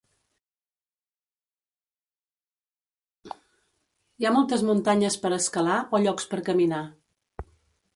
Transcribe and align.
Hi 3.29 4.29
ha 4.29 4.35
moltes 4.39 4.65
muntanyes 4.71 5.23
per 5.27 5.35
escalar 5.41 5.81
o 5.99 6.05
llocs 6.07 6.31
per 6.35 6.45
caminar. 6.51 6.87